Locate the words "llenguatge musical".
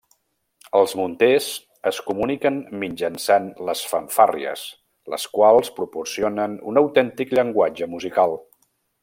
7.41-8.37